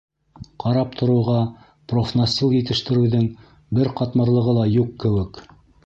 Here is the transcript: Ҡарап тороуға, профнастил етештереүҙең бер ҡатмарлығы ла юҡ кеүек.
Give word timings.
Ҡарап 0.61 0.95
тороуға, 1.01 1.35
профнастил 1.95 2.57
етештереүҙең 2.57 3.31
бер 3.81 3.95
ҡатмарлығы 4.03 4.61
ла 4.61 4.69
юҡ 4.83 4.95
кеүек. 5.07 5.45